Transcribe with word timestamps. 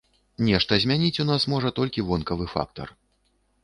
Нешта 0.47 0.73
змяніць 0.85 1.13
у 1.25 1.27
нас 1.33 1.47
можа 1.55 1.69
толькі 1.83 2.07
вонкавы 2.11 2.53
фактар. 2.59 2.87